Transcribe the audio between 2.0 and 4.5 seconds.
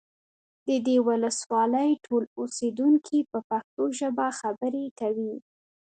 ټول اوسیدونکي په پښتو ژبه